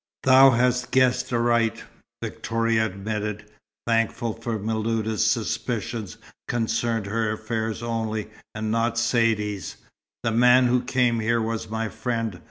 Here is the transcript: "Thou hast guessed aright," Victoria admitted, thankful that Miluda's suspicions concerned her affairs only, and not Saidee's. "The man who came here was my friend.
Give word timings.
"Thou 0.23 0.49
hast 0.49 0.89
guessed 0.89 1.31
aright," 1.31 1.83
Victoria 2.23 2.87
admitted, 2.87 3.47
thankful 3.85 4.33
that 4.33 4.63
Miluda's 4.63 5.23
suspicions 5.23 6.17
concerned 6.47 7.05
her 7.05 7.31
affairs 7.31 7.83
only, 7.83 8.31
and 8.55 8.71
not 8.71 8.97
Saidee's. 8.97 9.75
"The 10.23 10.31
man 10.31 10.65
who 10.65 10.81
came 10.81 11.19
here 11.19 11.39
was 11.39 11.69
my 11.69 11.87
friend. 11.87 12.39